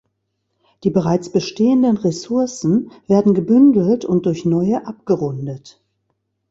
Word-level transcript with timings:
Die 0.83 0.89
bereits 0.89 1.31
bestehenden 1.31 1.95
Ressourcen 1.97 2.91
werden 3.05 3.35
gebündelt 3.35 4.03
und 4.03 4.25
durch 4.25 4.45
neue 4.45 4.87
abgerundet. 4.87 5.79